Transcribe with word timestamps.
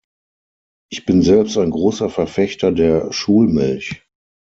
Ich 0.91 1.05
bin 1.05 1.21
selbst 1.21 1.59
ein 1.59 1.69
großer 1.69 2.09
Verfechter 2.09 2.71
der 2.71 3.13
Schulmilch. 3.13 4.01